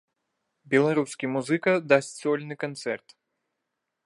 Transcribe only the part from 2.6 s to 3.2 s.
канцэрт.